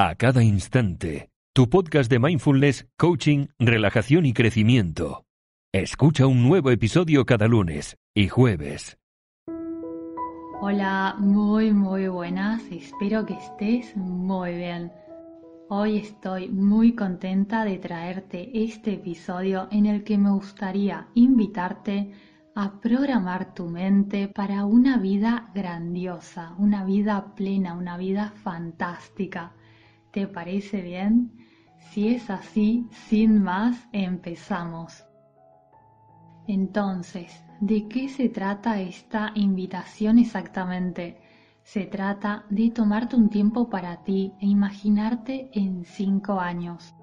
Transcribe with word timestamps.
a 0.00 0.14
cada 0.14 0.44
instante. 0.44 1.28
Tu 1.52 1.68
podcast 1.68 2.08
de 2.08 2.20
mindfulness, 2.20 2.86
coaching, 2.96 3.48
relajación 3.58 4.26
y 4.26 4.32
crecimiento. 4.32 5.24
Escucha 5.74 6.28
un 6.28 6.44
nuevo 6.44 6.70
episodio 6.70 7.26
cada 7.26 7.48
lunes 7.48 7.96
y 8.14 8.28
jueves. 8.28 8.96
Hola, 10.60 11.16
muy 11.18 11.72
muy 11.72 12.06
buenas, 12.06 12.62
espero 12.70 13.26
que 13.26 13.34
estés 13.34 13.96
muy 13.96 14.54
bien. 14.54 14.92
Hoy 15.68 15.96
estoy 15.98 16.48
muy 16.48 16.94
contenta 16.94 17.64
de 17.64 17.78
traerte 17.78 18.50
este 18.54 18.94
episodio 18.94 19.66
en 19.72 19.86
el 19.86 20.04
que 20.04 20.16
me 20.16 20.30
gustaría 20.30 21.08
invitarte 21.14 22.12
a 22.54 22.80
programar 22.80 23.52
tu 23.52 23.66
mente 23.66 24.28
para 24.28 24.64
una 24.64 24.96
vida 24.98 25.50
grandiosa, 25.56 26.54
una 26.56 26.84
vida 26.84 27.34
plena, 27.34 27.74
una 27.74 27.96
vida 27.96 28.32
fantástica. 28.44 29.54
¿Te 30.18 30.26
parece 30.26 30.82
bien? 30.82 31.30
Si 31.78 32.08
es 32.08 32.28
así, 32.28 32.88
sin 32.90 33.40
más, 33.40 33.86
empezamos. 33.92 35.04
Entonces, 36.48 37.44
¿de 37.60 37.86
qué 37.86 38.08
se 38.08 38.28
trata 38.28 38.80
esta 38.80 39.30
invitación 39.36 40.18
exactamente? 40.18 41.20
Se 41.62 41.86
trata 41.86 42.46
de 42.50 42.70
tomarte 42.70 43.14
un 43.14 43.28
tiempo 43.28 43.70
para 43.70 44.02
ti 44.02 44.32
e 44.40 44.46
imaginarte 44.46 45.50
en 45.52 45.84
cinco 45.84 46.40
años. 46.40 46.96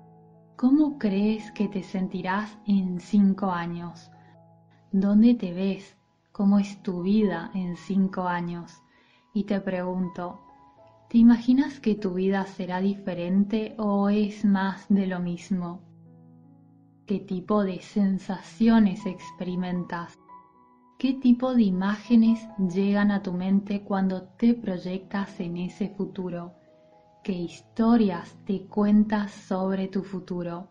¿Cómo 0.57 0.97
crees 0.99 1.53
que 1.53 1.69
te 1.69 1.83
sentirás 1.83 2.57
en 2.67 2.99
cinco 2.99 3.49
años? 3.49 4.11
¿Dónde 4.91 5.35
te 5.35 5.53
ves? 5.53 5.95
¿Cómo 6.33 6.59
es 6.59 6.83
tu 6.83 7.03
vida 7.03 7.49
en 7.53 7.77
cinco 7.77 8.27
años? 8.27 8.73
Y 9.33 9.45
te 9.45 9.61
pregunto, 9.61 10.44
¿te 11.15 11.19
imaginas 11.19 11.79
que 11.79 11.95
tu 11.95 12.15
vida 12.15 12.45
será 12.45 12.81
diferente 12.81 13.73
o 13.77 14.09
es 14.09 14.43
más 14.43 14.85
de 14.89 15.07
lo 15.07 15.21
mismo? 15.21 15.81
¿Qué 17.05 17.21
tipo 17.21 17.63
de 17.63 17.79
sensaciones 17.79 19.05
experimentas? 19.05 20.13
¿Qué 20.99 21.13
tipo 21.13 21.55
de 21.55 21.63
imágenes 21.63 22.45
llegan 22.69 23.11
a 23.11 23.23
tu 23.23 23.31
mente 23.31 23.81
cuando 23.81 24.23
te 24.23 24.55
proyectas 24.55 25.39
en 25.39 25.55
ese 25.55 25.87
futuro? 25.87 26.51
¿Qué 27.23 27.31
historias 27.31 28.35
te 28.45 28.65
cuentas 28.65 29.31
sobre 29.31 29.87
tu 29.87 30.03
futuro? 30.03 30.67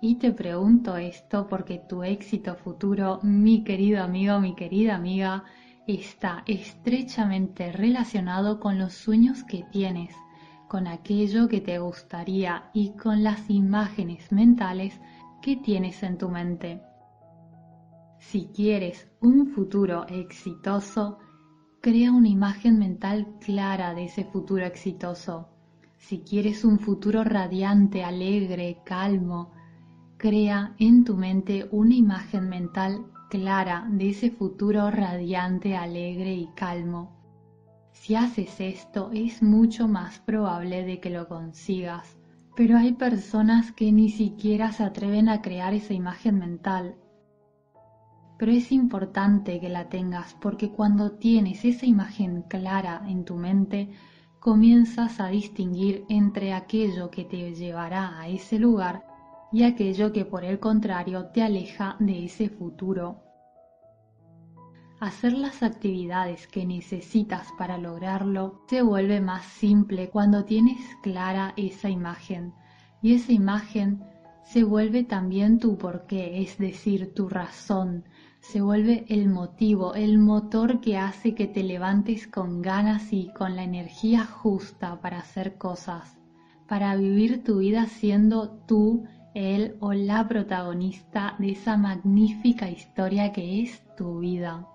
Y 0.00 0.14
te 0.14 0.32
pregunto 0.32 0.96
esto 0.96 1.46
porque 1.48 1.82
tu 1.86 2.02
éxito 2.02 2.54
futuro, 2.54 3.20
mi 3.22 3.62
querido 3.62 4.02
amigo, 4.02 4.40
mi 4.40 4.54
querida 4.54 4.94
amiga, 4.94 5.44
está 5.94 6.42
estrechamente 6.46 7.72
relacionado 7.72 8.60
con 8.60 8.78
los 8.78 8.92
sueños 8.94 9.42
que 9.44 9.64
tienes, 9.70 10.14
con 10.68 10.86
aquello 10.86 11.48
que 11.48 11.60
te 11.60 11.78
gustaría 11.78 12.70
y 12.72 12.90
con 12.96 13.24
las 13.24 13.50
imágenes 13.50 14.30
mentales 14.30 15.00
que 15.42 15.56
tienes 15.56 16.02
en 16.02 16.18
tu 16.18 16.28
mente. 16.28 16.82
Si 18.18 18.46
quieres 18.54 19.08
un 19.20 19.48
futuro 19.48 20.06
exitoso, 20.06 21.18
crea 21.80 22.12
una 22.12 22.28
imagen 22.28 22.78
mental 22.78 23.38
clara 23.40 23.94
de 23.94 24.04
ese 24.04 24.24
futuro 24.24 24.66
exitoso. 24.66 25.48
Si 25.96 26.20
quieres 26.20 26.64
un 26.64 26.78
futuro 26.78 27.24
radiante, 27.24 28.04
alegre, 28.04 28.82
calmo, 28.84 29.52
Crea 30.20 30.74
en 30.78 31.04
tu 31.04 31.16
mente 31.16 31.66
una 31.70 31.94
imagen 31.94 32.50
mental 32.50 33.06
clara 33.30 33.88
de 33.90 34.10
ese 34.10 34.30
futuro 34.30 34.90
radiante, 34.90 35.78
alegre 35.78 36.34
y 36.34 36.48
calmo. 36.48 37.16
Si 37.92 38.14
haces 38.16 38.60
esto 38.60 39.10
es 39.14 39.42
mucho 39.42 39.88
más 39.88 40.18
probable 40.18 40.84
de 40.84 41.00
que 41.00 41.08
lo 41.08 41.26
consigas, 41.26 42.18
pero 42.54 42.76
hay 42.76 42.92
personas 42.92 43.72
que 43.72 43.92
ni 43.92 44.10
siquiera 44.10 44.72
se 44.72 44.84
atreven 44.84 45.30
a 45.30 45.40
crear 45.40 45.72
esa 45.72 45.94
imagen 45.94 46.38
mental. 46.38 46.96
Pero 48.38 48.52
es 48.52 48.72
importante 48.72 49.58
que 49.58 49.70
la 49.70 49.88
tengas 49.88 50.34
porque 50.34 50.70
cuando 50.70 51.12
tienes 51.12 51.64
esa 51.64 51.86
imagen 51.86 52.42
clara 52.42 53.04
en 53.08 53.24
tu 53.24 53.36
mente, 53.36 53.88
comienzas 54.38 55.18
a 55.18 55.28
distinguir 55.28 56.04
entre 56.10 56.52
aquello 56.52 57.10
que 57.10 57.24
te 57.24 57.54
llevará 57.54 58.20
a 58.20 58.28
ese 58.28 58.58
lugar 58.58 59.09
y 59.52 59.64
aquello 59.64 60.12
que 60.12 60.24
por 60.24 60.44
el 60.44 60.60
contrario 60.60 61.26
te 61.26 61.42
aleja 61.42 61.96
de 61.98 62.24
ese 62.24 62.48
futuro. 62.48 63.22
Hacer 65.00 65.32
las 65.32 65.62
actividades 65.62 66.46
que 66.46 66.66
necesitas 66.66 67.48
para 67.56 67.78
lograrlo 67.78 68.60
se 68.68 68.82
vuelve 68.82 69.20
más 69.20 69.44
simple 69.46 70.10
cuando 70.10 70.44
tienes 70.44 70.78
clara 71.02 71.54
esa 71.56 71.88
imagen 71.88 72.52
y 73.02 73.14
esa 73.14 73.32
imagen 73.32 74.04
se 74.42 74.62
vuelve 74.64 75.04
también 75.04 75.58
tu 75.58 75.78
porqué, 75.78 76.42
es 76.42 76.58
decir, 76.58 77.14
tu 77.14 77.28
razón, 77.28 78.04
se 78.40 78.60
vuelve 78.60 79.04
el 79.08 79.28
motivo, 79.28 79.94
el 79.94 80.18
motor 80.18 80.80
que 80.80 80.98
hace 80.98 81.34
que 81.34 81.46
te 81.46 81.62
levantes 81.62 82.26
con 82.26 82.60
ganas 82.60 83.12
y 83.12 83.32
con 83.32 83.54
la 83.54 83.62
energía 83.62 84.24
justa 84.24 85.00
para 85.00 85.18
hacer 85.18 85.56
cosas, 85.56 86.18
para 86.66 86.96
vivir 86.96 87.44
tu 87.44 87.58
vida 87.58 87.86
siendo 87.86 88.50
tú 88.66 89.04
el 89.34 89.76
o 89.80 89.92
la 89.92 90.26
protagonista 90.26 91.36
de 91.38 91.52
esa 91.52 91.76
magnífica 91.76 92.68
historia 92.68 93.32
que 93.32 93.62
es 93.62 93.82
tu 93.96 94.18
vida. 94.18 94.66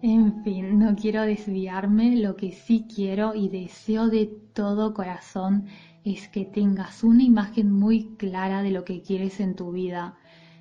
En 0.00 0.42
fin, 0.42 0.78
no 0.78 0.96
quiero 0.96 1.22
desviarme, 1.22 2.16
lo 2.16 2.34
que 2.36 2.50
sí 2.52 2.86
quiero 2.92 3.34
y 3.34 3.48
deseo 3.48 4.08
de 4.08 4.26
todo 4.52 4.94
corazón 4.94 5.66
es 6.04 6.28
que 6.28 6.44
tengas 6.44 7.04
una 7.04 7.22
imagen 7.22 7.70
muy 7.70 8.16
clara 8.16 8.62
de 8.62 8.72
lo 8.72 8.84
que 8.84 9.02
quieres 9.02 9.38
en 9.38 9.54
tu 9.54 9.70
vida 9.70 10.18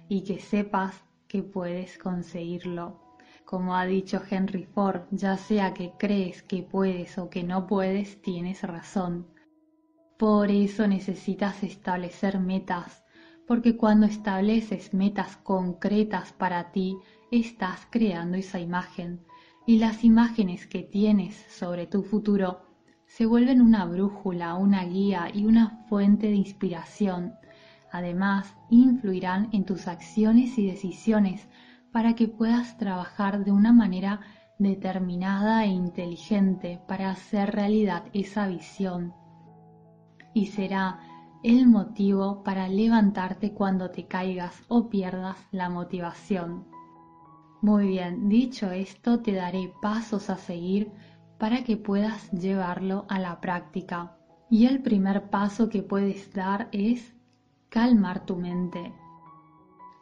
y 0.08 0.24
que 0.24 0.40
sepas 0.40 1.04
que 1.28 1.42
puedes 1.42 1.98
conseguirlo. 1.98 3.00
Como 3.46 3.76
ha 3.76 3.86
dicho 3.86 4.22
Henry 4.30 4.66
Ford, 4.66 5.02
ya 5.12 5.38
sea 5.38 5.74
que 5.74 5.94
crees 5.98 6.44
que 6.44 6.62
puedes 6.62 7.18
o 7.18 7.30
que 7.30 7.44
no 7.44 7.66
puedes, 7.66 8.22
tienes 8.22 8.62
razón. 8.62 9.26
Por 10.22 10.52
eso 10.52 10.86
necesitas 10.86 11.64
establecer 11.64 12.40
metas, 12.40 13.04
porque 13.48 13.76
cuando 13.76 14.06
estableces 14.06 14.94
metas 14.94 15.36
concretas 15.38 16.32
para 16.32 16.72
ti, 16.72 16.96
estás 17.32 17.88
creando 17.90 18.38
esa 18.38 18.60
imagen 18.60 19.26
y 19.66 19.80
las 19.80 20.04
imágenes 20.04 20.68
que 20.68 20.84
tienes 20.84 21.34
sobre 21.50 21.88
tu 21.88 22.04
futuro 22.04 22.62
se 23.08 23.26
vuelven 23.26 23.64
una 23.64 23.84
brújula, 23.86 24.54
una 24.54 24.86
guía 24.86 25.32
y 25.34 25.46
una 25.48 25.84
fuente 25.90 26.28
de 26.28 26.36
inspiración. 26.36 27.34
Además, 27.92 28.56
influirán 28.70 29.50
en 29.54 29.66
tus 29.66 29.88
acciones 29.88 30.56
y 30.60 30.68
decisiones 30.68 31.50
para 31.92 32.14
que 32.14 32.28
puedas 32.28 32.78
trabajar 32.78 33.44
de 33.44 33.52
una 33.52 33.74
manera 33.74 34.20
determinada 34.60 35.66
e 35.66 35.70
inteligente 35.70 36.80
para 36.88 37.10
hacer 37.10 37.56
realidad 37.56 38.04
esa 38.14 38.46
visión 38.46 39.16
y 40.34 40.48
será 40.48 41.00
el 41.44 41.68
motivo 41.68 42.44
para 42.44 42.68
levantarte 42.68 43.54
cuando 43.54 43.90
te 43.90 44.06
caigas 44.06 44.64
o 44.68 44.90
pierdas 44.90 45.38
la 45.52 45.70
motivación. 45.70 46.66
Muy 47.62 47.88
bien, 47.88 48.30
dicho 48.30 48.72
esto, 48.72 49.20
te 49.20 49.34
daré 49.34 49.72
pasos 49.82 50.30
a 50.30 50.38
seguir 50.38 50.92
para 51.38 51.64
que 51.64 51.78
puedas 51.78 52.32
llevarlo 52.32 53.06
a 53.10 53.20
la 53.20 53.42
práctica. 53.42 54.18
Y 54.50 54.66
el 54.66 54.82
primer 54.82 55.30
paso 55.30 55.70
que 55.70 55.82
puedes 55.82 56.34
dar 56.34 56.70
es 56.72 57.16
calmar 57.70 58.26
tu 58.26 58.36
mente. 58.36 58.94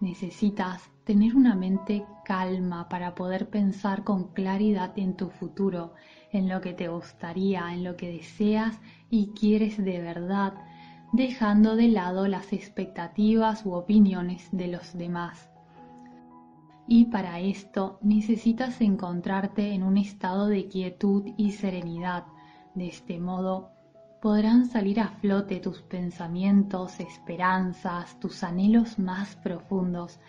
Necesitas 0.02 0.90
tener 1.04 1.36
una 1.36 1.56
mente 1.56 2.06
calma 2.30 2.88
para 2.90 3.16
poder 3.16 3.50
pensar 3.50 4.04
con 4.04 4.28
claridad 4.34 4.92
en 4.98 5.16
tu 5.16 5.32
futuro, 5.32 5.96
en 6.32 6.48
lo 6.48 6.62
que 6.62 6.76
te 6.76 6.88
gustaría, 6.88 7.74
en 7.74 7.84
lo 7.84 7.98
que 7.98 8.12
deseas 8.12 8.80
y 9.10 9.30
quieres 9.30 9.84
de 9.84 10.00
verdad, 10.00 10.54
dejando 11.12 11.76
de 11.76 11.88
lado 11.88 12.28
las 12.28 12.54
expectativas 12.54 13.66
u 13.66 13.74
opiniones 13.74 14.48
de 14.52 14.68
los 14.68 14.96
demás. 14.96 15.50
Y 16.88 17.06
para 17.06 17.40
esto 17.40 17.98
necesitas 18.04 18.80
encontrarte 18.80 19.74
en 19.74 19.82
un 19.82 19.98
estado 19.98 20.46
de 20.46 20.68
quietud 20.68 21.24
y 21.36 21.54
serenidad. 21.54 22.26
De 22.76 22.90
este 22.90 23.20
modo 23.20 23.72
podrán 24.22 24.66
salir 24.66 25.00
a 25.00 25.08
flote 25.08 25.60
tus 25.60 25.82
pensamientos, 25.82 27.00
esperanzas, 27.00 28.20
tus 28.20 28.44
anhelos 28.44 29.00
más 29.00 29.36
profundos, 29.38 30.20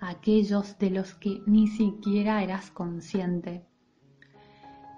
aquellos 0.00 0.78
de 0.78 0.90
los 0.90 1.14
que 1.14 1.42
ni 1.46 1.66
siquiera 1.66 2.42
eras 2.42 2.70
consciente. 2.70 3.66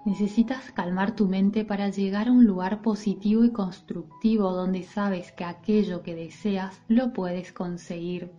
Necesitas 0.05 0.71
calmar 0.71 1.15
tu 1.15 1.27
mente 1.27 1.63
para 1.63 1.89
llegar 1.89 2.27
a 2.27 2.31
un 2.31 2.45
lugar 2.45 2.81
positivo 2.81 3.45
y 3.45 3.51
constructivo 3.51 4.51
donde 4.51 4.83
sabes 4.83 5.31
que 5.31 5.45
aquello 5.45 6.03
que 6.03 6.13
deseas 6.13 6.81
lo 6.89 7.13
puedes 7.13 7.53
conseguir. 7.53 8.31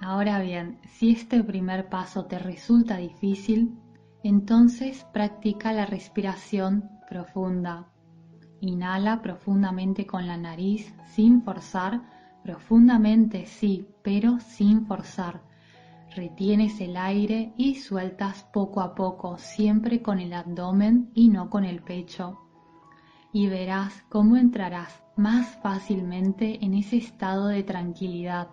Ahora 0.00 0.40
bien, 0.40 0.78
si 0.86 1.10
este 1.10 1.42
primer 1.42 1.88
paso 1.88 2.26
te 2.26 2.38
resulta 2.38 2.98
difícil, 2.98 3.76
entonces 4.22 5.04
practica 5.12 5.72
la 5.72 5.86
respiración 5.86 6.88
profunda. 7.08 7.88
Inhala 8.60 9.22
profundamente 9.22 10.06
con 10.06 10.26
la 10.26 10.36
nariz 10.36 10.92
sin 11.06 11.42
forzar, 11.42 12.02
profundamente 12.42 13.46
sí, 13.46 13.86
pero 14.02 14.40
sin 14.40 14.86
forzar. 14.86 15.42
Retienes 16.14 16.80
el 16.80 16.96
aire 16.96 17.52
y 17.56 17.76
sueltas 17.76 18.42
poco 18.52 18.80
a 18.80 18.94
poco, 18.94 19.38
siempre 19.38 20.02
con 20.02 20.18
el 20.18 20.32
abdomen 20.32 21.10
y 21.14 21.28
no 21.28 21.50
con 21.50 21.64
el 21.64 21.82
pecho. 21.82 22.38
Y 23.32 23.46
verás 23.46 24.04
cómo 24.08 24.36
entrarás 24.36 25.02
más 25.16 25.46
fácilmente 25.62 26.64
en 26.64 26.74
ese 26.74 26.96
estado 26.96 27.48
de 27.48 27.62
tranquilidad. 27.62 28.48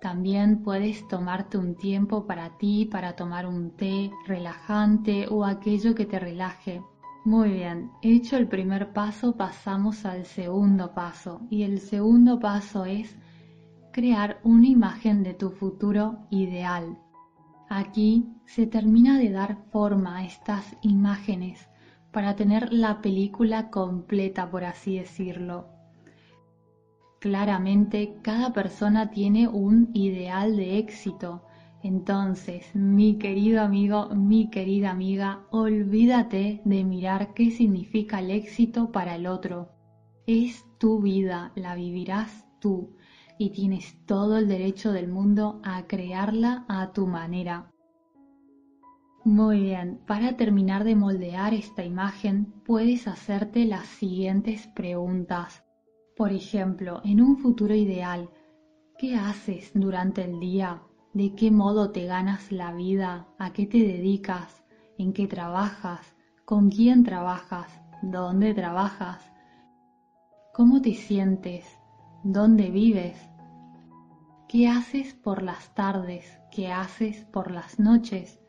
También 0.00 0.62
puedes 0.62 1.06
tomarte 1.08 1.58
un 1.58 1.76
tiempo 1.76 2.26
para 2.26 2.56
ti, 2.56 2.86
para 2.86 3.14
tomar 3.14 3.46
un 3.46 3.76
té 3.76 4.10
relajante 4.26 5.28
o 5.28 5.44
aquello 5.44 5.94
que 5.94 6.06
te 6.06 6.18
relaje. 6.18 6.82
Muy 7.24 7.50
bien, 7.50 7.90
hecho 8.00 8.38
el 8.38 8.48
primer 8.48 8.94
paso 8.94 9.36
pasamos 9.36 10.06
al 10.06 10.24
segundo 10.24 10.94
paso 10.94 11.42
y 11.50 11.64
el 11.64 11.78
segundo 11.80 12.40
paso 12.40 12.86
es 12.86 13.14
crear 13.92 14.40
una 14.42 14.66
imagen 14.66 15.22
de 15.22 15.34
tu 15.34 15.50
futuro 15.50 16.26
ideal. 16.30 16.96
Aquí 17.68 18.26
se 18.46 18.66
termina 18.66 19.18
de 19.18 19.30
dar 19.30 19.58
forma 19.70 20.16
a 20.16 20.24
estas 20.24 20.74
imágenes 20.80 21.68
para 22.10 22.36
tener 22.36 22.72
la 22.72 23.02
película 23.02 23.68
completa, 23.68 24.50
por 24.50 24.64
así 24.64 24.98
decirlo. 24.98 25.68
Claramente 27.18 28.16
cada 28.22 28.54
persona 28.54 29.10
tiene 29.10 29.46
un 29.46 29.90
ideal 29.92 30.56
de 30.56 30.78
éxito. 30.78 31.42
Entonces, 31.82 32.74
mi 32.74 33.16
querido 33.16 33.62
amigo, 33.62 34.10
mi 34.14 34.50
querida 34.50 34.90
amiga, 34.90 35.46
olvídate 35.50 36.60
de 36.64 36.84
mirar 36.84 37.32
qué 37.32 37.50
significa 37.50 38.20
el 38.20 38.30
éxito 38.30 38.92
para 38.92 39.14
el 39.14 39.26
otro. 39.26 39.70
Es 40.26 40.66
tu 40.78 41.00
vida, 41.00 41.52
la 41.54 41.74
vivirás 41.74 42.46
tú 42.60 42.96
y 43.38 43.50
tienes 43.50 43.96
todo 44.04 44.36
el 44.36 44.46
derecho 44.46 44.92
del 44.92 45.08
mundo 45.08 45.60
a 45.64 45.86
crearla 45.86 46.66
a 46.68 46.92
tu 46.92 47.06
manera. 47.06 47.70
Muy 49.24 49.60
bien, 49.60 50.00
para 50.06 50.36
terminar 50.36 50.84
de 50.84 50.96
moldear 50.96 51.54
esta 51.54 51.82
imagen 51.82 52.52
puedes 52.66 53.08
hacerte 53.08 53.64
las 53.64 53.86
siguientes 53.86 54.66
preguntas. 54.68 55.64
Por 56.14 56.32
ejemplo, 56.32 57.00
en 57.04 57.22
un 57.22 57.38
futuro 57.38 57.74
ideal, 57.74 58.28
¿qué 58.98 59.14
haces 59.14 59.72
durante 59.74 60.24
el 60.24 60.38
día? 60.40 60.82
¿De 61.12 61.34
qué 61.34 61.50
modo 61.50 61.90
te 61.90 62.06
ganas 62.06 62.52
la 62.52 62.72
vida? 62.72 63.26
¿A 63.38 63.52
qué 63.52 63.66
te 63.66 63.78
dedicas? 63.78 64.64
¿En 64.98 65.12
qué 65.12 65.26
trabajas? 65.26 66.14
¿Con 66.44 66.70
quién 66.70 67.02
trabajas? 67.04 67.70
¿Dónde 68.02 68.54
trabajas? 68.54 69.32
¿Cómo 70.54 70.80
te 70.80 70.94
sientes? 70.94 71.64
¿Dónde 72.22 72.70
vives? 72.70 73.16
¿Qué 74.48 74.68
haces 74.68 75.14
por 75.14 75.42
las 75.42 75.74
tardes? 75.74 76.38
¿Qué 76.50 76.70
haces 76.70 77.24
por 77.32 77.50
las 77.50 77.78
noches? 77.78 78.40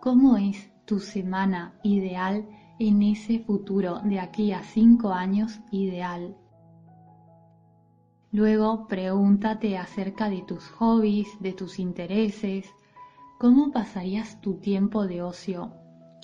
¿Cómo 0.00 0.36
es 0.36 0.70
tu 0.84 0.98
semana 0.98 1.78
ideal 1.82 2.46
en 2.80 3.02
ese 3.02 3.38
futuro 3.40 4.00
de 4.02 4.18
aquí 4.18 4.52
a 4.52 4.62
cinco 4.62 5.12
años 5.12 5.60
ideal. 5.70 6.34
Luego 8.32 8.86
pregúntate 8.86 9.76
acerca 9.76 10.30
de 10.30 10.42
tus 10.42 10.68
hobbies, 10.70 11.28
de 11.40 11.52
tus 11.52 11.80
intereses, 11.80 12.66
cómo 13.38 13.72
pasarías 13.72 14.40
tu 14.40 14.54
tiempo 14.54 15.06
de 15.06 15.22
ocio, 15.22 15.72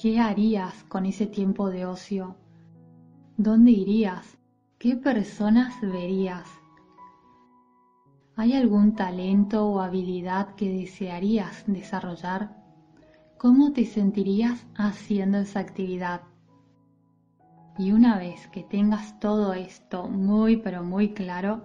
qué 0.00 0.20
harías 0.20 0.84
con 0.84 1.04
ese 1.04 1.26
tiempo 1.26 1.68
de 1.68 1.84
ocio, 1.84 2.36
dónde 3.36 3.72
irías, 3.72 4.38
qué 4.78 4.94
personas 4.94 5.80
verías. 5.80 6.48
¿Hay 8.36 8.52
algún 8.52 8.94
talento 8.94 9.66
o 9.66 9.80
habilidad 9.80 10.54
que 10.54 10.70
desearías 10.70 11.64
desarrollar? 11.66 12.54
¿Cómo 13.36 13.72
te 13.72 13.84
sentirías 13.84 14.64
haciendo 14.76 15.38
esa 15.38 15.58
actividad? 15.58 16.20
Y 17.78 17.90
una 17.92 18.18
vez 18.18 18.46
que 18.48 18.62
tengas 18.62 19.18
todo 19.18 19.54
esto 19.54 20.06
muy 20.08 20.56
pero 20.56 20.82
muy 20.82 21.12
claro, 21.14 21.64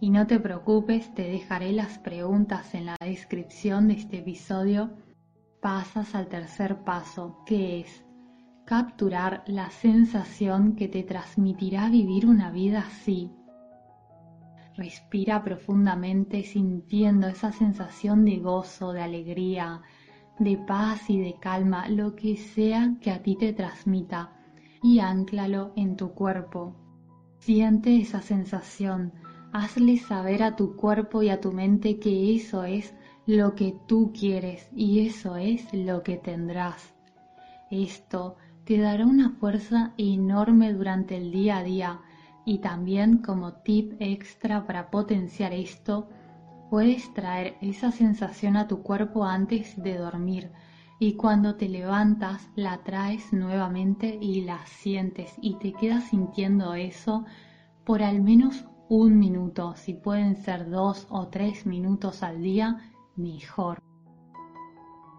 y 0.00 0.10
no 0.10 0.26
te 0.26 0.38
preocupes, 0.38 1.14
te 1.14 1.22
dejaré 1.22 1.72
las 1.72 1.98
preguntas 1.98 2.74
en 2.74 2.86
la 2.86 2.96
descripción 3.00 3.88
de 3.88 3.94
este 3.94 4.18
episodio, 4.18 4.90
pasas 5.60 6.14
al 6.14 6.28
tercer 6.28 6.84
paso, 6.84 7.42
que 7.46 7.80
es 7.80 8.04
capturar 8.66 9.42
la 9.46 9.70
sensación 9.70 10.74
que 10.74 10.88
te 10.88 11.02
transmitirá 11.02 11.88
vivir 11.88 12.26
una 12.26 12.50
vida 12.50 12.84
así. 12.86 13.30
Respira 14.76 15.42
profundamente 15.42 16.42
sintiendo 16.42 17.28
esa 17.28 17.52
sensación 17.52 18.24
de 18.24 18.36
gozo, 18.38 18.92
de 18.92 19.02
alegría, 19.02 19.80
de 20.38 20.58
paz 20.58 21.08
y 21.08 21.18
de 21.18 21.36
calma, 21.40 21.88
lo 21.88 22.14
que 22.14 22.36
sea 22.36 22.96
que 23.00 23.10
a 23.10 23.22
ti 23.22 23.36
te 23.36 23.54
transmita 23.54 24.32
y 24.82 24.98
anclalo 24.98 25.72
en 25.76 25.96
tu 25.96 26.12
cuerpo. 26.12 26.76
Siente 27.38 27.96
esa 27.96 28.20
sensación, 28.20 29.12
hazle 29.56 29.96
saber 29.96 30.42
a 30.42 30.54
tu 30.54 30.76
cuerpo 30.76 31.22
y 31.22 31.30
a 31.30 31.40
tu 31.40 31.50
mente 31.50 31.98
que 31.98 32.36
eso 32.36 32.64
es 32.64 32.94
lo 33.26 33.54
que 33.54 33.74
tú 33.86 34.12
quieres 34.12 34.68
y 34.76 35.06
eso 35.06 35.36
es 35.36 35.72
lo 35.72 36.02
que 36.02 36.18
tendrás. 36.18 36.94
Esto 37.70 38.36
te 38.64 38.78
dará 38.78 39.06
una 39.06 39.30
fuerza 39.30 39.94
enorme 39.96 40.74
durante 40.74 41.16
el 41.16 41.32
día 41.32 41.58
a 41.58 41.62
día 41.62 42.00
y 42.44 42.58
también 42.58 43.18
como 43.18 43.54
tip 43.54 43.94
extra 43.98 44.66
para 44.66 44.90
potenciar 44.90 45.54
esto, 45.54 46.08
puedes 46.68 47.12
traer 47.14 47.56
esa 47.62 47.90
sensación 47.90 48.56
a 48.56 48.68
tu 48.68 48.82
cuerpo 48.82 49.24
antes 49.24 49.82
de 49.82 49.96
dormir 49.96 50.50
y 50.98 51.14
cuando 51.14 51.56
te 51.56 51.68
levantas 51.68 52.48
la 52.56 52.82
traes 52.84 53.32
nuevamente 53.32 54.18
y 54.20 54.42
la 54.42 54.64
sientes 54.66 55.34
y 55.40 55.54
te 55.54 55.72
quedas 55.72 56.04
sintiendo 56.04 56.74
eso 56.74 57.24
por 57.84 58.02
al 58.02 58.20
menos 58.20 58.64
un 58.88 59.18
minuto, 59.18 59.74
si 59.76 59.94
pueden 59.94 60.36
ser 60.36 60.70
dos 60.70 61.06
o 61.10 61.28
tres 61.28 61.66
minutos 61.66 62.22
al 62.22 62.40
día, 62.40 62.92
mejor. 63.16 63.82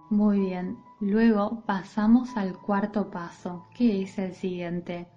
Muy 0.10 0.40
bien, 0.40 0.78
luego 1.02 1.64
pasamos 1.66 2.38
al 2.38 2.58
cuarto 2.58 3.10
paso, 3.12 3.66
que 3.76 4.04
es 4.04 4.18
el 4.20 4.34
siguiente. 4.34 5.08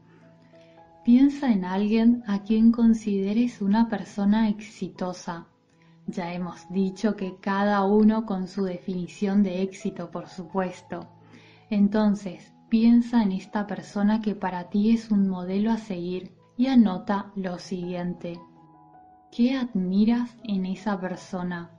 Piensa 1.04 1.52
en 1.52 1.64
alguien 1.64 2.24
a 2.26 2.42
quien 2.42 2.72
consideres 2.72 3.62
una 3.62 3.88
persona 3.88 4.48
exitosa, 4.48 5.46
ya 6.06 6.32
hemos 6.32 6.68
dicho 6.70 7.14
que 7.14 7.36
cada 7.40 7.84
uno 7.84 8.26
con 8.26 8.48
su 8.48 8.64
definición 8.64 9.44
de 9.44 9.62
éxito, 9.62 10.10
por 10.10 10.28
supuesto. 10.28 11.06
Entonces, 11.68 12.52
piensa 12.68 13.22
en 13.22 13.30
esta 13.30 13.68
persona 13.68 14.20
que 14.20 14.34
para 14.34 14.70
ti 14.70 14.90
es 14.90 15.12
un 15.12 15.28
modelo 15.28 15.70
a 15.70 15.76
seguir 15.76 16.32
y 16.60 16.66
anota 16.66 17.32
lo 17.36 17.58
siguiente. 17.58 18.38
¿Qué 19.32 19.56
admiras 19.56 20.36
en 20.44 20.66
esa 20.66 21.00
persona? 21.00 21.70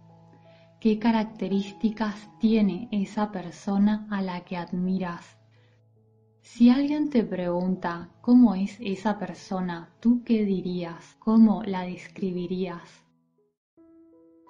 ¿Qué 0.79 0.97
características 0.97 2.15
tiene 2.39 2.87
esa 2.91 3.31
persona 3.31 4.07
a 4.09 4.23
la 4.23 4.43
que 4.43 4.57
admiras? 4.57 5.37
Si 6.41 6.71
alguien 6.71 7.11
te 7.11 7.23
pregunta 7.23 8.09
cómo 8.21 8.55
es 8.55 8.75
esa 8.79 9.19
persona, 9.19 9.93
¿tú 9.99 10.23
qué 10.23 10.45
dirías? 10.45 11.15
¿Cómo 11.19 11.61
la 11.61 11.83
describirías? 11.83 13.05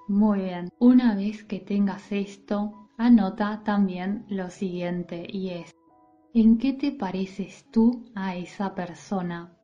Muy 0.07 0.43
bien, 0.43 0.69
una 0.79 1.13
vez 1.13 1.43
que 1.43 1.59
tengas 1.59 2.09
esto, 2.09 2.87
anota 2.97 3.63
también 3.65 4.23
lo 4.29 4.49
siguiente 4.49 5.27
y 5.29 5.49
es, 5.49 5.75
¿en 6.33 6.57
qué 6.57 6.71
te 6.71 6.93
pareces 6.93 7.65
tú 7.69 8.05
a 8.15 8.37
esa 8.37 8.73
persona? 8.73 9.57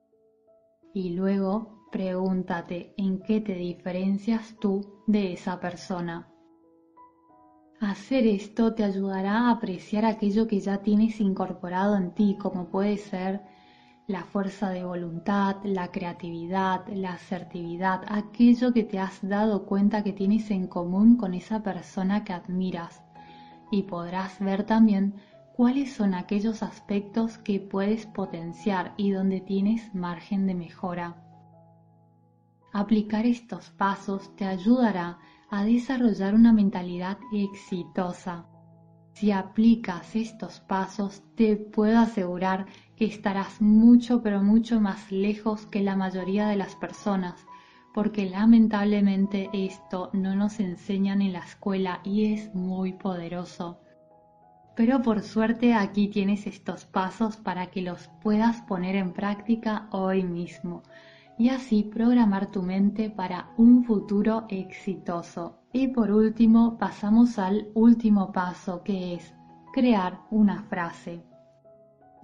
Y 0.98 1.12
luego 1.12 1.86
pregúntate 1.92 2.96
en 2.98 3.20
qué 3.20 3.40
te 3.40 3.54
diferencias 3.54 4.56
tú 4.60 5.04
de 5.06 5.34
esa 5.34 5.60
persona. 5.60 6.28
Hacer 7.80 8.26
esto 8.26 8.74
te 8.74 8.84
ayudará 8.84 9.42
a 9.42 9.52
apreciar 9.52 10.06
aquello 10.06 10.48
que 10.48 10.60
ya 10.60 10.80
tienes 10.80 11.22
incorporado 11.22 11.98
en 11.98 12.16
ti, 12.16 12.36
como 12.42 12.70
puede 12.70 12.98
ser 12.98 13.44
la 14.08 14.24
fuerza 14.24 14.72
de 14.72 14.86
voluntad, 14.86 15.58
la 15.64 15.92
creatividad, 15.92 16.88
la 16.88 17.14
asertividad, 17.14 18.02
aquello 18.08 18.74
que 18.74 18.84
te 18.84 18.98
has 18.98 19.20
dado 19.22 19.68
cuenta 19.68 20.04
que 20.04 20.14
tienes 20.14 20.50
en 20.50 20.66
común 20.66 21.16
con 21.16 21.36
esa 21.36 21.62
persona 21.62 22.24
que 22.24 22.34
admiras. 22.34 23.04
Y 23.70 23.84
podrás 23.84 24.40
ver 24.40 24.64
también 24.64 25.14
cuáles 25.58 25.92
son 25.92 26.14
aquellos 26.14 26.62
aspectos 26.62 27.40
que 27.40 27.60
puedes 27.60 28.06
potenciar 28.06 28.94
y 28.96 29.10
donde 29.10 29.42
tienes 29.42 29.96
margen 29.96 30.46
de 30.46 30.54
mejora. 30.54 31.16
Aplicar 32.72 33.26
estos 33.26 33.72
pasos 33.72 34.36
te 34.36 34.46
ayudará 34.46 35.18
a 35.50 35.66
desarrollar 35.66 36.36
una 36.36 36.54
mentalidad 36.54 37.18
exitosa 37.34 38.46
Si 39.14 39.32
aplicas 39.32 40.16
estos 40.16 40.60
pasos, 40.60 41.24
te 41.36 41.56
puedo 41.56 41.98
asegurar 41.98 42.68
que 42.96 43.06
estarás 43.06 43.60
mucho 43.60 44.22
pero 44.22 44.44
mucho 44.44 44.80
más 44.80 45.12
lejos 45.12 45.66
que 45.66 45.82
la 45.82 45.96
mayoría 45.96 46.48
de 46.50 46.56
las 46.56 46.76
personas, 46.76 47.48
porque 47.96 48.30
lamentablemente 48.30 49.50
esto 49.54 50.12
no 50.14 50.36
nos 50.36 50.60
enseñan 50.60 51.24
en 51.24 51.34
la 51.34 51.40
escuela 51.40 52.00
y 52.04 52.32
es 52.32 52.54
muy 52.54 52.94
poderoso. 52.94 53.80
Pero 54.78 55.02
por 55.02 55.24
suerte 55.24 55.74
aquí 55.74 56.08
tienes 56.08 56.46
estos 56.46 56.86
pasos 56.86 57.36
para 57.36 57.72
que 57.72 57.82
los 57.82 58.12
puedas 58.22 58.62
poner 58.62 58.96
en 58.96 59.12
práctica 59.12 59.88
hoy 59.90 60.24
mismo 60.24 60.84
y 61.40 61.50
así 61.50 61.82
programar 61.82 62.52
tu 62.52 62.62
mente 62.62 63.10
para 63.10 63.50
un 63.58 63.84
futuro 63.86 64.46
exitoso. 64.50 65.58
Y 65.74 65.88
por 65.88 66.12
último, 66.12 66.78
pasamos 66.78 67.40
al 67.40 67.70
último 67.74 68.32
paso 68.32 68.84
que 68.84 69.16
es 69.16 69.34
crear 69.74 70.22
una 70.30 70.62
frase. 70.66 71.24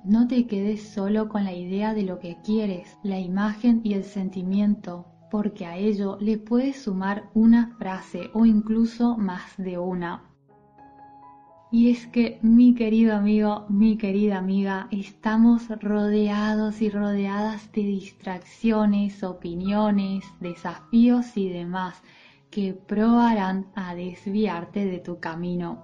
No 0.03 0.27
te 0.27 0.45
quedes 0.45 0.87
solo 0.89 1.29
con 1.29 1.45
la 1.45 1.53
idea 1.53 1.95
de 1.95 2.03
lo 2.03 2.19
que 2.19 2.37
quieres, 2.43 2.99
la 3.01 3.19
imagen 3.19 3.81
y 3.83 3.93
el 3.93 4.03
sentimiento, 4.03 5.07
porque 5.31 5.65
a 5.65 5.77
ello 5.77 6.19
le 6.21 6.37
puedes 6.37 6.83
sumar 6.83 7.31
una 7.33 7.75
frase 7.79 8.29
o 8.35 8.45
incluso 8.45 9.17
más 9.17 9.57
de 9.57 9.79
una. 9.79 10.32
Y 11.73 11.89
es 11.89 12.05
que, 12.05 12.37
mi 12.43 12.75
querido 12.75 13.15
amigo, 13.15 13.65
mi 13.67 13.97
querida 13.97 14.37
amiga, 14.37 14.87
estamos 14.91 15.69
rodeados 15.81 16.83
y 16.83 16.91
rodeadas 16.91 17.71
de 17.71 17.81
distracciones, 17.81 19.23
opiniones, 19.23 20.23
desafíos 20.39 21.35
y 21.35 21.49
demás 21.49 22.03
que 22.51 22.75
probarán 22.75 23.71
a 23.73 23.95
desviarte 23.95 24.85
de 24.85 24.99
tu 24.99 25.19
camino. 25.19 25.83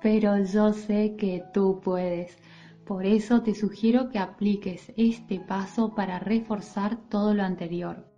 Pero 0.00 0.38
yo 0.44 0.72
sé 0.72 1.16
que 1.16 1.42
tú 1.52 1.80
puedes. 1.82 2.38
Por 2.86 3.04
eso 3.04 3.42
te 3.42 3.56
sugiero 3.56 4.10
que 4.10 4.20
apliques 4.20 4.92
este 4.96 5.40
paso 5.40 5.96
para 5.96 6.20
reforzar 6.20 6.96
todo 7.08 7.34
lo 7.34 7.42
anterior. 7.42 8.08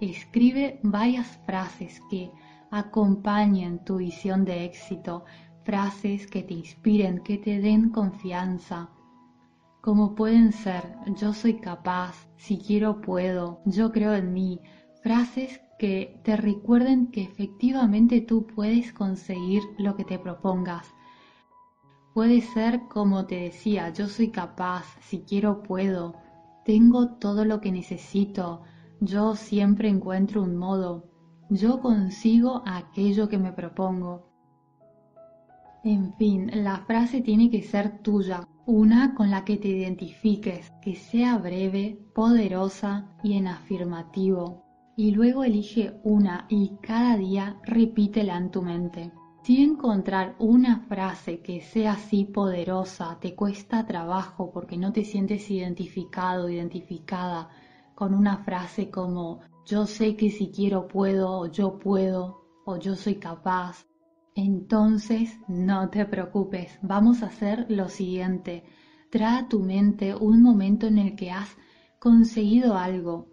Escribe 0.00 0.80
varias 0.82 1.26
frases 1.44 2.00
que 2.08 2.30
acompañen 2.70 3.84
tu 3.84 3.98
visión 3.98 4.46
de 4.46 4.64
éxito, 4.64 5.26
frases 5.64 6.26
que 6.26 6.42
te 6.42 6.54
inspiren, 6.54 7.22
que 7.22 7.38
te 7.38 7.60
den 7.60 7.90
confianza, 7.90 8.90
como 9.82 10.14
pueden 10.14 10.52
ser 10.52 10.96
yo 11.16 11.32
soy 11.32 11.54
capaz, 11.54 12.28
si 12.36 12.58
quiero 12.58 13.00
puedo, 13.00 13.60
yo 13.64 13.90
creo 13.90 14.14
en 14.14 14.32
mí, 14.32 14.60
frases 15.02 15.60
que 15.76 16.20
te 16.22 16.36
recuerden 16.36 17.10
que 17.10 17.22
efectivamente 17.22 18.20
tú 18.20 18.46
puedes 18.46 18.92
conseguir 18.92 19.60
lo 19.78 19.96
que 19.96 20.04
te 20.04 20.20
propongas. 20.20 20.86
Puede 22.14 22.42
ser 22.42 22.82
como 22.88 23.26
te 23.26 23.40
decía, 23.40 23.88
yo 23.88 24.06
soy 24.06 24.30
capaz, 24.30 24.84
si 25.00 25.22
quiero 25.22 25.64
puedo, 25.64 26.14
tengo 26.64 27.08
todo 27.16 27.44
lo 27.44 27.60
que 27.60 27.72
necesito, 27.72 28.62
yo 29.00 29.34
siempre 29.34 29.88
encuentro 29.88 30.44
un 30.44 30.56
modo, 30.56 31.10
yo 31.50 31.80
consigo 31.80 32.62
aquello 32.66 33.28
que 33.28 33.38
me 33.38 33.50
propongo. 33.50 34.31
En 35.84 36.14
fin, 36.14 36.48
la 36.62 36.78
frase 36.86 37.22
tiene 37.22 37.50
que 37.50 37.62
ser 37.62 38.02
tuya, 38.02 38.46
una 38.66 39.16
con 39.16 39.30
la 39.30 39.44
que 39.44 39.56
te 39.56 39.66
identifiques, 39.66 40.70
que 40.80 40.94
sea 40.94 41.38
breve, 41.38 41.98
poderosa 42.14 43.16
y 43.24 43.36
en 43.36 43.48
afirmativo. 43.48 44.62
Y 44.96 45.10
luego 45.10 45.42
elige 45.42 45.98
una 46.04 46.46
y 46.48 46.76
cada 46.80 47.16
día 47.16 47.60
repítela 47.64 48.36
en 48.36 48.52
tu 48.52 48.62
mente. 48.62 49.10
Si 49.42 49.60
encontrar 49.60 50.36
una 50.38 50.86
frase 50.86 51.40
que 51.40 51.60
sea 51.60 51.94
así 51.94 52.26
poderosa 52.26 53.18
te 53.20 53.34
cuesta 53.34 53.84
trabajo 53.84 54.52
porque 54.52 54.76
no 54.76 54.92
te 54.92 55.04
sientes 55.04 55.50
identificado, 55.50 56.48
identificada 56.48 57.48
con 57.96 58.14
una 58.14 58.38
frase 58.44 58.88
como 58.88 59.40
yo 59.66 59.86
sé 59.86 60.14
que 60.14 60.30
si 60.30 60.52
quiero 60.52 60.86
puedo 60.86 61.40
o 61.40 61.46
yo 61.46 61.80
puedo 61.80 62.44
o 62.64 62.76
yo 62.76 62.94
soy 62.94 63.16
capaz, 63.16 63.84
entonces, 64.34 65.38
no 65.46 65.90
te 65.90 66.06
preocupes, 66.06 66.78
vamos 66.80 67.22
a 67.22 67.26
hacer 67.26 67.66
lo 67.68 67.88
siguiente. 67.88 68.64
Trae 69.10 69.40
a 69.40 69.48
tu 69.48 69.60
mente 69.60 70.14
un 70.14 70.42
momento 70.42 70.86
en 70.86 70.96
el 70.96 71.16
que 71.16 71.30
has 71.30 71.54
conseguido 71.98 72.76
algo. 72.76 73.28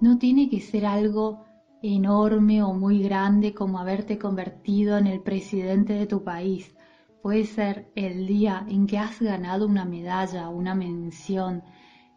No 0.00 0.16
tiene 0.16 0.48
que 0.48 0.60
ser 0.60 0.86
algo 0.86 1.44
enorme 1.82 2.62
o 2.62 2.72
muy 2.72 3.02
grande 3.02 3.52
como 3.52 3.78
haberte 3.78 4.18
convertido 4.18 4.96
en 4.96 5.06
el 5.06 5.20
presidente 5.20 5.92
de 5.92 6.06
tu 6.06 6.24
país. 6.24 6.74
Puede 7.22 7.44
ser 7.44 7.92
el 7.94 8.26
día 8.26 8.64
en 8.68 8.86
que 8.86 8.96
has 8.96 9.20
ganado 9.20 9.66
una 9.66 9.84
medalla, 9.84 10.48
una 10.48 10.74
mención, 10.74 11.62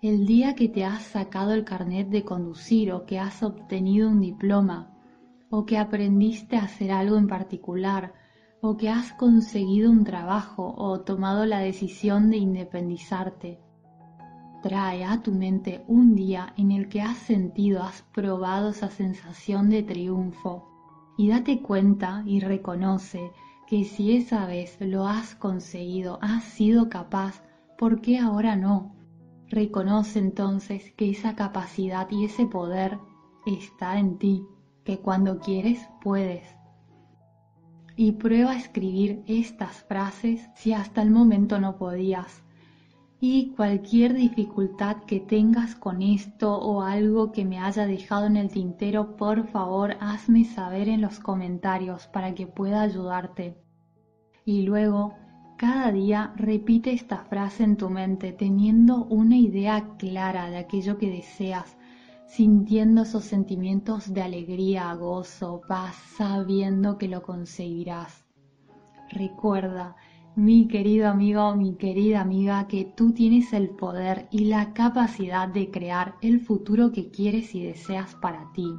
el 0.01 0.25
día 0.25 0.55
que 0.55 0.69
te 0.69 0.85
has 0.85 1.03
sacado 1.03 1.53
el 1.53 1.65
carnet 1.65 2.07
de 2.07 2.23
conducir 2.23 2.93
o 2.93 3.05
que 3.05 3.19
has 3.19 3.43
obtenido 3.43 4.09
un 4.09 4.21
diploma 4.21 4.95
o 5.49 5.65
que 5.65 5.77
aprendiste 5.77 6.55
a 6.55 6.63
hacer 6.63 6.91
algo 6.91 7.17
en 7.17 7.27
particular 7.27 8.20
o 8.61 8.77
que 8.77 8.89
has 8.89 9.11
conseguido 9.13 9.89
un 9.89 10.03
trabajo 10.03 10.75
o 10.77 11.01
tomado 11.01 11.45
la 11.45 11.59
decisión 11.59 12.29
de 12.29 12.37
independizarte. 12.37 13.59
Trae 14.61 15.03
a 15.03 15.23
tu 15.23 15.31
mente 15.31 15.83
un 15.87 16.15
día 16.15 16.53
en 16.57 16.71
el 16.71 16.87
que 16.87 17.01
has 17.01 17.17
sentido, 17.17 17.81
has 17.81 18.03
probado 18.13 18.69
esa 18.69 18.89
sensación 18.89 19.71
de 19.71 19.81
triunfo 19.81 20.67
y 21.17 21.29
date 21.29 21.61
cuenta 21.63 22.23
y 22.27 22.39
reconoce 22.39 23.31
que 23.65 23.83
si 23.83 24.15
esa 24.15 24.45
vez 24.45 24.77
lo 24.79 25.07
has 25.07 25.33
conseguido, 25.33 26.19
has 26.21 26.43
sido 26.43 26.89
capaz, 26.89 27.41
¿por 27.79 28.01
qué 28.01 28.19
ahora 28.19 28.55
no? 28.55 28.95
Reconoce 29.47 30.19
entonces 30.19 30.91
que 30.93 31.09
esa 31.09 31.35
capacidad 31.35 32.07
y 32.11 32.25
ese 32.25 32.45
poder 32.45 32.99
está 33.47 33.97
en 33.97 34.19
ti, 34.19 34.45
que 34.83 34.99
cuando 34.99 35.39
quieres 35.39 35.79
puedes 36.01 36.60
y 38.01 38.13
prueba 38.13 38.53
a 38.53 38.57
escribir 38.57 39.21
estas 39.27 39.83
frases 39.83 40.49
si 40.55 40.73
hasta 40.73 41.03
el 41.03 41.11
momento 41.11 41.59
no 41.59 41.77
podías. 41.77 42.41
Y 43.19 43.51
cualquier 43.51 44.15
dificultad 44.15 45.03
que 45.03 45.19
tengas 45.19 45.75
con 45.75 46.01
esto 46.01 46.57
o 46.57 46.81
algo 46.81 47.31
que 47.31 47.45
me 47.45 47.59
haya 47.59 47.85
dejado 47.85 48.25
en 48.25 48.37
el 48.37 48.49
tintero, 48.49 49.15
por 49.17 49.45
favor 49.45 49.97
hazme 49.99 50.45
saber 50.45 50.89
en 50.89 50.99
los 50.99 51.19
comentarios 51.19 52.07
para 52.07 52.33
que 52.33 52.47
pueda 52.47 52.81
ayudarte. 52.81 53.55
Y 54.45 54.63
luego, 54.63 55.13
cada 55.55 55.91
día 55.91 56.33
repite 56.37 56.93
esta 56.93 57.19
frase 57.25 57.63
en 57.63 57.77
tu 57.77 57.91
mente 57.91 58.31
teniendo 58.31 59.05
una 59.05 59.37
idea 59.37 59.95
clara 59.99 60.49
de 60.49 60.57
aquello 60.57 60.97
que 60.97 61.11
deseas 61.11 61.77
sintiendo 62.31 63.01
esos 63.01 63.25
sentimientos 63.25 64.13
de 64.13 64.21
alegría, 64.21 64.93
gozo, 64.93 65.61
paz, 65.67 65.97
sabiendo 66.15 66.97
que 66.97 67.09
lo 67.09 67.23
conseguirás. 67.23 68.23
Recuerda, 69.09 69.97
mi 70.37 70.69
querido 70.69 71.09
amigo, 71.09 71.53
mi 71.57 71.75
querida 71.75 72.21
amiga, 72.21 72.69
que 72.69 72.85
tú 72.85 73.11
tienes 73.11 73.51
el 73.51 73.71
poder 73.71 74.29
y 74.31 74.45
la 74.45 74.71
capacidad 74.71 75.49
de 75.49 75.71
crear 75.71 76.15
el 76.21 76.39
futuro 76.39 76.93
que 76.93 77.11
quieres 77.11 77.53
y 77.53 77.65
deseas 77.65 78.15
para 78.15 78.49
ti. 78.53 78.75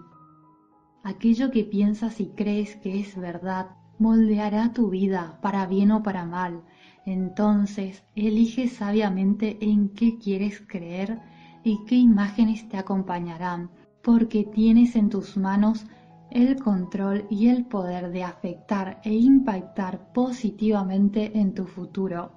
Aquello 1.03 1.51
que 1.51 1.65
piensas 1.65 2.21
y 2.21 2.29
crees 2.29 2.77
que 2.77 3.01
es 3.01 3.21
verdad 3.21 3.77
moldeará 3.99 4.73
tu 4.73 4.89
vida 4.89 5.39
para 5.43 5.67
bien 5.67 5.91
o 5.91 6.03
para 6.03 6.25
mal. 6.25 6.63
Entonces, 7.05 8.03
elige 8.15 8.69
sabiamente 8.69 9.59
en 9.61 9.91
qué 9.91 10.17
quieres 10.17 10.63
creer 10.67 11.21
y 11.65 11.85
qué 11.87 11.97
imágenes 11.97 12.69
te 12.69 12.77
acompañarán, 12.77 13.71
porque 14.03 14.45
tienes 14.45 14.97
en 14.97 15.09
tus 15.09 15.37
manos 15.37 15.87
el 16.31 16.57
control 16.57 17.27
y 17.29 17.49
el 17.49 17.65
poder 17.65 18.11
de 18.11 18.25
afectar 18.25 19.01
e 19.05 19.15
impactar 19.15 20.13
positivamente 20.13 21.39
en 21.39 21.55
tu 21.55 21.67
futuro. 21.67 22.33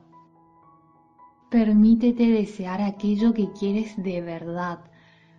Permítete 1.50 2.30
desear 2.30 2.82
aquello 2.82 3.34
que 3.34 3.52
quieres 3.54 3.96
de 3.96 4.20
verdad. 4.22 4.80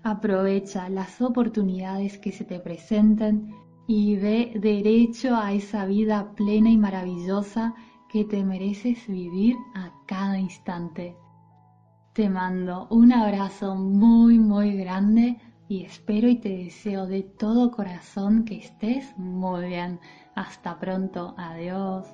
Aprovecha 0.03 0.89
las 0.89 1.21
oportunidades 1.21 2.17
que 2.17 2.33
se 2.33 2.45
te 2.45 2.59
presenten 2.61 3.53
y 3.87 4.17
ve 4.17 4.53
derecho 4.59 5.37
a 5.37 5.53
esa 5.53 5.85
vida 5.85 6.35
plena 6.35 6.71
y 6.71 6.79
maravillosa 6.79 7.75
que 8.09 8.25
te 8.25 8.43
mereces 8.45 9.07
vivir 9.07 9.57
a 9.75 9.93
cada 10.07 10.39
instante. 10.39 11.17
Te 12.17 12.31
mando 12.31 12.89
un 12.89 13.13
abrazo 13.13 13.75
muy 13.75 14.39
muy 14.39 14.75
grande 14.75 15.37
y 15.69 15.85
espero 15.85 16.31
y 16.31 16.37
te 16.37 16.49
deseo 16.49 17.07
de 17.07 17.23
todo 17.23 17.71
corazón 17.71 18.47
que 18.47 18.57
estés 18.57 19.15
muy 19.19 19.67
bien. 19.67 20.01
Hasta 20.35 20.79
pronto, 20.79 21.35
adiós. 21.37 22.07